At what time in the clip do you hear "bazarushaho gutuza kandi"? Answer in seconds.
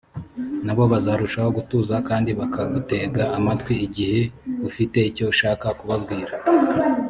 0.91-2.31